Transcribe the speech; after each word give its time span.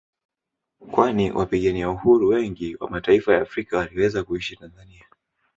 Kwani 0.91 1.31
wapigania 1.31 1.89
uhuru 1.89 2.27
wengi 2.27 2.75
wa 2.79 2.89
mataifa 2.89 3.33
ya 3.33 3.41
Afrika 3.41 3.77
waliweza 3.77 4.23
kuishi 4.23 4.55
Tanzania 4.57 5.05